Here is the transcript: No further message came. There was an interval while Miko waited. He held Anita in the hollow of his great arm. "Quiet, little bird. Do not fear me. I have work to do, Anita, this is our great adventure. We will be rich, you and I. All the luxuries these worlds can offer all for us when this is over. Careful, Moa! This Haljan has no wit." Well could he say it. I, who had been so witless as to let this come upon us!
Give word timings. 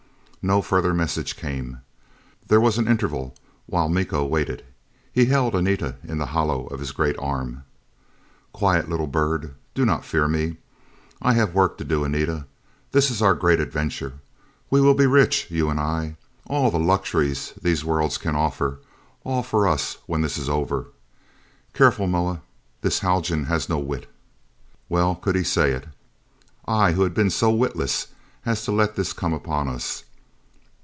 No 0.43 0.63
further 0.63 0.91
message 0.95 1.35
came. 1.35 1.81
There 2.47 2.59
was 2.59 2.79
an 2.79 2.87
interval 2.87 3.35
while 3.67 3.89
Miko 3.89 4.25
waited. 4.25 4.65
He 5.13 5.25
held 5.25 5.53
Anita 5.53 5.97
in 6.03 6.17
the 6.17 6.25
hollow 6.33 6.65
of 6.69 6.79
his 6.79 6.91
great 6.91 7.15
arm. 7.19 7.61
"Quiet, 8.51 8.89
little 8.89 9.05
bird. 9.05 9.53
Do 9.75 9.85
not 9.85 10.03
fear 10.03 10.27
me. 10.27 10.57
I 11.21 11.33
have 11.33 11.53
work 11.53 11.77
to 11.77 11.83
do, 11.83 12.03
Anita, 12.03 12.47
this 12.91 13.11
is 13.11 13.21
our 13.21 13.35
great 13.35 13.59
adventure. 13.59 14.13
We 14.71 14.81
will 14.81 14.95
be 14.95 15.05
rich, 15.05 15.45
you 15.51 15.69
and 15.69 15.79
I. 15.79 16.15
All 16.47 16.71
the 16.71 16.79
luxuries 16.79 17.53
these 17.61 17.85
worlds 17.85 18.17
can 18.17 18.35
offer 18.35 18.79
all 19.23 19.43
for 19.43 19.67
us 19.67 19.99
when 20.07 20.21
this 20.23 20.39
is 20.39 20.49
over. 20.49 20.87
Careful, 21.75 22.07
Moa! 22.07 22.41
This 22.81 23.01
Haljan 23.01 23.43
has 23.43 23.69
no 23.69 23.77
wit." 23.77 24.09
Well 24.89 25.13
could 25.13 25.35
he 25.35 25.43
say 25.43 25.73
it. 25.73 25.85
I, 26.65 26.93
who 26.93 27.03
had 27.03 27.13
been 27.13 27.29
so 27.29 27.51
witless 27.51 28.07
as 28.43 28.65
to 28.65 28.71
let 28.71 28.95
this 28.95 29.13
come 29.13 29.33
upon 29.35 29.67
us! 29.67 30.03